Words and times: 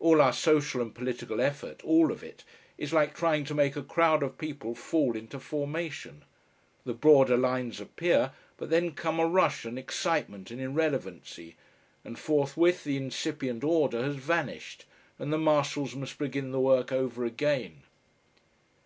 All 0.00 0.22
our 0.22 0.32
social 0.32 0.80
and 0.80 0.94
political 0.94 1.42
effort, 1.42 1.84
all 1.84 2.10
of 2.10 2.22
it, 2.24 2.42
is 2.78 2.94
like 2.94 3.14
trying 3.14 3.44
to 3.44 3.52
make 3.54 3.76
a 3.76 3.82
crowd 3.82 4.22
of 4.22 4.38
people 4.38 4.74
fall 4.74 5.14
into 5.14 5.38
formation. 5.38 6.24
The 6.86 6.94
broader 6.94 7.36
lines 7.36 7.78
appear, 7.78 8.32
but 8.56 8.70
then 8.70 8.92
come 8.92 9.20
a 9.20 9.26
rush 9.26 9.66
and 9.66 9.78
excitement 9.78 10.50
and 10.50 10.58
irrelevancy, 10.58 11.54
and 12.02 12.18
forthwith 12.18 12.82
the 12.84 12.96
incipient 12.96 13.62
order 13.62 14.02
has 14.04 14.16
vanished 14.16 14.86
and 15.18 15.30
the 15.30 15.36
marshals 15.36 15.94
must 15.94 16.16
begin 16.16 16.50
the 16.50 16.60
work 16.60 16.90
over 16.90 17.26
again! 17.26 17.82